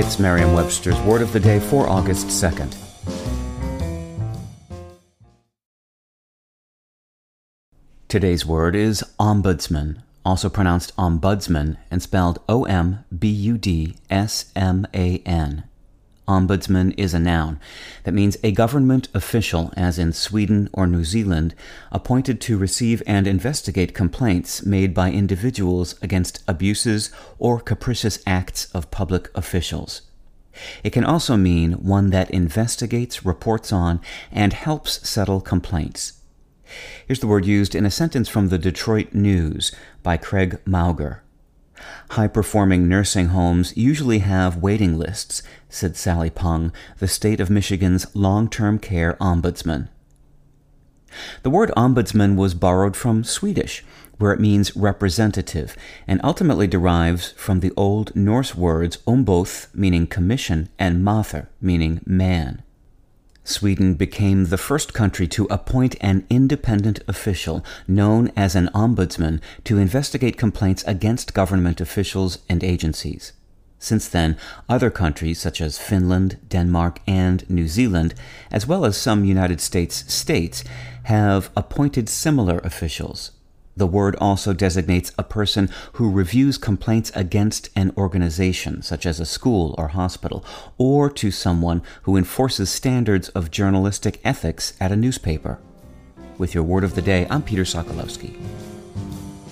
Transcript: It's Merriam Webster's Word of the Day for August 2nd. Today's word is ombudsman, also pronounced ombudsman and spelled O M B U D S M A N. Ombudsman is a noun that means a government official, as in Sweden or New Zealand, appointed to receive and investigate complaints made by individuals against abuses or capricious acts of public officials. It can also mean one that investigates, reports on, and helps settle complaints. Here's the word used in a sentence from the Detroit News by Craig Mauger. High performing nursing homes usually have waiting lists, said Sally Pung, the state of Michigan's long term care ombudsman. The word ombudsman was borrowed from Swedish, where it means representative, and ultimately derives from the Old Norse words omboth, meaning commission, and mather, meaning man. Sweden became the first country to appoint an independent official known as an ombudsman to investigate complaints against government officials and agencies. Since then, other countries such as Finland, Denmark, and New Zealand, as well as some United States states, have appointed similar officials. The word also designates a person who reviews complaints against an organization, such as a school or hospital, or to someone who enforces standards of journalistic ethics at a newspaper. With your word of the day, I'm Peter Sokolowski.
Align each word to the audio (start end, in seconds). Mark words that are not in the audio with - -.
It's 0.00 0.20
Merriam 0.20 0.52
Webster's 0.52 1.00
Word 1.00 1.22
of 1.22 1.32
the 1.32 1.40
Day 1.40 1.58
for 1.58 1.88
August 1.88 2.28
2nd. 2.28 2.72
Today's 8.06 8.46
word 8.46 8.76
is 8.76 9.02
ombudsman, 9.18 10.00
also 10.24 10.48
pronounced 10.48 10.94
ombudsman 10.94 11.78
and 11.90 12.00
spelled 12.00 12.38
O 12.48 12.62
M 12.62 13.04
B 13.18 13.28
U 13.28 13.58
D 13.58 13.96
S 14.08 14.52
M 14.54 14.86
A 14.94 15.18
N. 15.26 15.67
Ombudsman 16.28 16.94
is 16.98 17.14
a 17.14 17.18
noun 17.18 17.58
that 18.04 18.14
means 18.14 18.36
a 18.44 18.52
government 18.52 19.08
official, 19.14 19.72
as 19.76 19.98
in 19.98 20.12
Sweden 20.12 20.68
or 20.72 20.86
New 20.86 21.02
Zealand, 21.02 21.54
appointed 21.90 22.40
to 22.42 22.58
receive 22.58 23.02
and 23.06 23.26
investigate 23.26 23.94
complaints 23.94 24.64
made 24.64 24.92
by 24.92 25.10
individuals 25.10 25.94
against 26.02 26.44
abuses 26.46 27.10
or 27.38 27.58
capricious 27.58 28.18
acts 28.26 28.66
of 28.74 28.90
public 28.90 29.30
officials. 29.34 30.02
It 30.84 30.90
can 30.90 31.04
also 31.04 31.36
mean 31.36 31.72
one 31.72 32.10
that 32.10 32.30
investigates, 32.30 33.24
reports 33.24 33.72
on, 33.72 34.00
and 34.30 34.52
helps 34.52 35.08
settle 35.08 35.40
complaints. 35.40 36.20
Here's 37.06 37.20
the 37.20 37.26
word 37.26 37.46
used 37.46 37.74
in 37.74 37.86
a 37.86 37.90
sentence 37.90 38.28
from 38.28 38.48
the 38.48 38.58
Detroit 38.58 39.14
News 39.14 39.72
by 40.02 40.18
Craig 40.18 40.60
Mauger. 40.66 41.22
High 42.10 42.28
performing 42.28 42.88
nursing 42.88 43.28
homes 43.28 43.76
usually 43.76 44.20
have 44.20 44.56
waiting 44.56 44.98
lists, 44.98 45.42
said 45.68 45.96
Sally 45.96 46.30
Pung, 46.30 46.72
the 46.98 47.08
state 47.08 47.40
of 47.40 47.50
Michigan's 47.50 48.06
long 48.14 48.48
term 48.48 48.78
care 48.78 49.16
ombudsman. 49.20 49.88
The 51.42 51.50
word 51.50 51.70
ombudsman 51.76 52.36
was 52.36 52.54
borrowed 52.54 52.96
from 52.96 53.24
Swedish, 53.24 53.84
where 54.18 54.32
it 54.32 54.40
means 54.40 54.76
representative, 54.76 55.76
and 56.06 56.20
ultimately 56.22 56.66
derives 56.66 57.32
from 57.32 57.60
the 57.60 57.72
Old 57.76 58.14
Norse 58.14 58.54
words 58.54 58.98
omboth, 59.06 59.72
meaning 59.74 60.06
commission, 60.06 60.68
and 60.78 61.04
mather, 61.04 61.48
meaning 61.60 62.00
man. 62.04 62.62
Sweden 63.48 63.94
became 63.94 64.44
the 64.44 64.58
first 64.58 64.92
country 64.92 65.26
to 65.28 65.46
appoint 65.46 65.96
an 66.02 66.26
independent 66.28 67.00
official 67.08 67.64
known 67.86 68.30
as 68.36 68.54
an 68.54 68.68
ombudsman 68.74 69.40
to 69.64 69.78
investigate 69.78 70.36
complaints 70.36 70.84
against 70.86 71.32
government 71.32 71.80
officials 71.80 72.40
and 72.50 72.62
agencies. 72.62 73.32
Since 73.78 74.08
then, 74.08 74.36
other 74.68 74.90
countries 74.90 75.40
such 75.40 75.62
as 75.62 75.78
Finland, 75.78 76.36
Denmark, 76.48 77.00
and 77.06 77.48
New 77.48 77.68
Zealand, 77.68 78.14
as 78.50 78.66
well 78.66 78.84
as 78.84 78.98
some 78.98 79.24
United 79.24 79.62
States 79.62 80.04
states, 80.12 80.62
have 81.04 81.50
appointed 81.56 82.10
similar 82.10 82.58
officials. 82.58 83.30
The 83.78 83.86
word 83.86 84.16
also 84.16 84.52
designates 84.52 85.12
a 85.16 85.22
person 85.22 85.70
who 85.92 86.10
reviews 86.10 86.58
complaints 86.58 87.12
against 87.14 87.70
an 87.76 87.92
organization, 87.96 88.82
such 88.82 89.06
as 89.06 89.20
a 89.20 89.24
school 89.24 89.76
or 89.78 89.88
hospital, 89.88 90.44
or 90.78 91.08
to 91.10 91.30
someone 91.30 91.82
who 92.02 92.16
enforces 92.16 92.70
standards 92.70 93.28
of 93.30 93.52
journalistic 93.52 94.20
ethics 94.24 94.72
at 94.80 94.90
a 94.90 94.96
newspaper. 94.96 95.60
With 96.38 96.54
your 96.54 96.64
word 96.64 96.82
of 96.82 96.96
the 96.96 97.02
day, 97.02 97.28
I'm 97.30 97.42
Peter 97.42 97.62
Sokolowski. 97.62 98.36